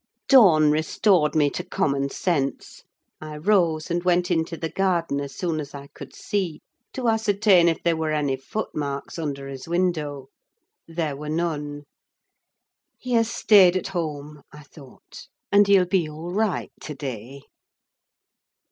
Dawn 0.27 0.71
restored 0.71 1.35
me 1.35 1.51
to 1.51 1.63
common 1.63 2.09
sense. 2.09 2.81
I 3.21 3.37
rose, 3.37 3.91
and 3.91 4.01
went 4.03 4.31
into 4.31 4.57
the 4.57 4.71
garden, 4.71 5.21
as 5.21 5.35
soon 5.35 5.59
as 5.59 5.75
I 5.75 5.89
could 5.93 6.15
see, 6.15 6.59
to 6.93 7.07
ascertain 7.07 7.67
if 7.69 7.83
there 7.83 7.95
were 7.95 8.09
any 8.11 8.35
footmarks 8.35 9.19
under 9.19 9.47
his 9.47 9.67
window. 9.67 10.29
There 10.87 11.15
were 11.15 11.29
none. 11.29 11.83
"He 12.97 13.11
has 13.11 13.29
stayed 13.29 13.77
at 13.77 13.89
home," 13.89 14.41
I 14.51 14.63
thought, 14.63 15.27
"and 15.51 15.67
he'll 15.67 15.85
be 15.85 16.09
all 16.09 16.31
right 16.31 16.71
to 16.81 16.95
day." 16.95 17.41